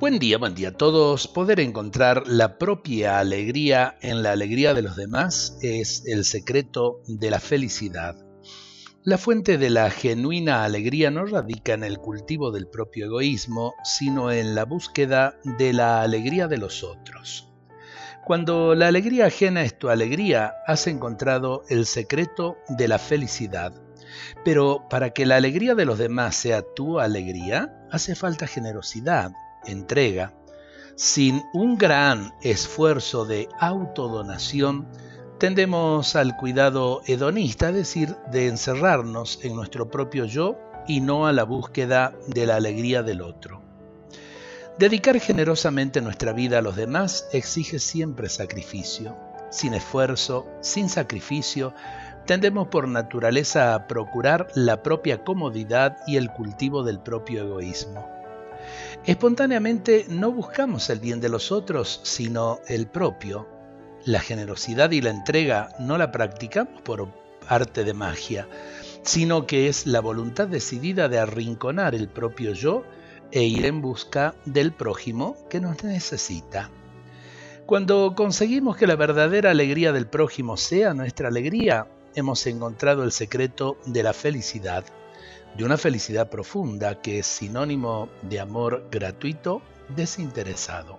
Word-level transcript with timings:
Buen 0.00 0.20
día, 0.20 0.38
buen 0.38 0.54
día 0.54 0.68
a 0.68 0.72
todos. 0.72 1.26
Poder 1.26 1.58
encontrar 1.58 2.28
la 2.28 2.56
propia 2.56 3.18
alegría 3.18 3.98
en 4.00 4.22
la 4.22 4.30
alegría 4.30 4.72
de 4.72 4.82
los 4.82 4.94
demás 4.94 5.58
es 5.60 6.04
el 6.06 6.24
secreto 6.24 7.00
de 7.08 7.32
la 7.32 7.40
felicidad. 7.40 8.14
La 9.02 9.18
fuente 9.18 9.58
de 9.58 9.70
la 9.70 9.90
genuina 9.90 10.62
alegría 10.62 11.10
no 11.10 11.26
radica 11.26 11.72
en 11.72 11.82
el 11.82 11.98
cultivo 11.98 12.52
del 12.52 12.68
propio 12.68 13.06
egoísmo, 13.06 13.74
sino 13.82 14.30
en 14.30 14.54
la 14.54 14.64
búsqueda 14.64 15.34
de 15.58 15.72
la 15.72 16.02
alegría 16.02 16.46
de 16.46 16.58
los 16.58 16.84
otros. 16.84 17.52
Cuando 18.24 18.76
la 18.76 18.86
alegría 18.86 19.26
ajena 19.26 19.64
es 19.64 19.76
tu 19.80 19.88
alegría, 19.88 20.54
has 20.68 20.86
encontrado 20.86 21.64
el 21.70 21.86
secreto 21.86 22.56
de 22.68 22.86
la 22.86 23.00
felicidad. 23.00 23.72
Pero 24.44 24.86
para 24.88 25.10
que 25.10 25.26
la 25.26 25.34
alegría 25.34 25.74
de 25.74 25.86
los 25.86 25.98
demás 25.98 26.36
sea 26.36 26.62
tu 26.62 27.00
alegría, 27.00 27.84
hace 27.90 28.14
falta 28.14 28.46
generosidad, 28.46 29.32
entrega, 29.64 30.32
sin 30.96 31.44
un 31.52 31.78
gran 31.78 32.32
esfuerzo 32.42 33.24
de 33.24 33.48
autodonación, 33.60 34.88
tendemos 35.38 36.16
al 36.16 36.36
cuidado 36.36 37.02
hedonista, 37.06 37.68
es 37.68 37.74
decir, 37.74 38.16
de 38.32 38.48
encerrarnos 38.48 39.38
en 39.44 39.54
nuestro 39.54 39.88
propio 39.88 40.24
yo 40.24 40.56
y 40.88 41.00
no 41.00 41.26
a 41.26 41.32
la 41.32 41.44
búsqueda 41.44 42.14
de 42.26 42.46
la 42.46 42.56
alegría 42.56 43.02
del 43.02 43.22
otro. 43.22 43.62
Dedicar 44.78 45.18
generosamente 45.20 46.00
nuestra 46.00 46.32
vida 46.32 46.58
a 46.58 46.62
los 46.62 46.76
demás 46.76 47.28
exige 47.32 47.78
siempre 47.78 48.28
sacrificio. 48.28 49.16
Sin 49.50 49.74
esfuerzo, 49.74 50.46
sin 50.60 50.88
sacrificio, 50.88 51.74
tendemos 52.26 52.68
por 52.68 52.86
naturaleza 52.86 53.74
a 53.74 53.86
procurar 53.86 54.48
la 54.54 54.82
propia 54.82 55.24
comodidad 55.24 55.96
y 56.06 56.16
el 56.16 56.30
cultivo 56.30 56.84
del 56.84 57.00
propio 57.00 57.42
egoísmo. 57.42 58.06
Espontáneamente 59.04 60.06
no 60.08 60.32
buscamos 60.32 60.90
el 60.90 61.00
bien 61.00 61.20
de 61.20 61.28
los 61.28 61.52
otros, 61.52 62.00
sino 62.02 62.60
el 62.68 62.86
propio. 62.86 63.48
La 64.04 64.20
generosidad 64.20 64.90
y 64.90 65.00
la 65.00 65.10
entrega 65.10 65.70
no 65.78 65.98
la 65.98 66.12
practicamos 66.12 66.80
por 66.82 67.08
arte 67.48 67.84
de 67.84 67.94
magia, 67.94 68.48
sino 69.02 69.46
que 69.46 69.68
es 69.68 69.86
la 69.86 70.00
voluntad 70.00 70.48
decidida 70.48 71.08
de 71.08 71.18
arrinconar 71.18 71.94
el 71.94 72.08
propio 72.08 72.52
yo 72.52 72.84
e 73.32 73.42
ir 73.42 73.66
en 73.66 73.80
busca 73.80 74.34
del 74.44 74.72
prójimo 74.72 75.36
que 75.48 75.60
nos 75.60 75.82
necesita. 75.84 76.70
Cuando 77.66 78.14
conseguimos 78.14 78.76
que 78.76 78.86
la 78.86 78.96
verdadera 78.96 79.50
alegría 79.50 79.92
del 79.92 80.06
prójimo 80.06 80.56
sea 80.56 80.94
nuestra 80.94 81.28
alegría, 81.28 81.86
hemos 82.14 82.46
encontrado 82.46 83.04
el 83.04 83.12
secreto 83.12 83.78
de 83.84 84.02
la 84.02 84.12
felicidad 84.12 84.84
de 85.56 85.64
una 85.64 85.76
felicidad 85.76 86.28
profunda 86.28 87.00
que 87.00 87.18
es 87.18 87.26
sinónimo 87.26 88.08
de 88.22 88.40
amor 88.40 88.86
gratuito, 88.90 89.62
desinteresado. 89.94 90.98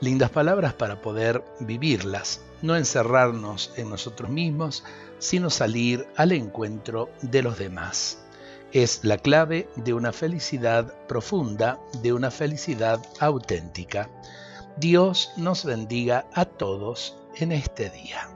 Lindas 0.00 0.30
palabras 0.30 0.72
para 0.74 1.00
poder 1.02 1.44
vivirlas, 1.60 2.40
no 2.62 2.76
encerrarnos 2.76 3.72
en 3.76 3.90
nosotros 3.90 4.30
mismos, 4.30 4.84
sino 5.18 5.50
salir 5.50 6.06
al 6.16 6.32
encuentro 6.32 7.10
de 7.22 7.42
los 7.42 7.58
demás. 7.58 8.24
Es 8.72 9.00
la 9.02 9.18
clave 9.18 9.68
de 9.76 9.94
una 9.94 10.12
felicidad 10.12 10.94
profunda, 11.06 11.78
de 12.02 12.12
una 12.12 12.30
felicidad 12.30 13.00
auténtica. 13.18 14.08
Dios 14.76 15.32
nos 15.36 15.64
bendiga 15.64 16.26
a 16.32 16.44
todos 16.44 17.16
en 17.36 17.52
este 17.52 17.90
día. 17.90 18.28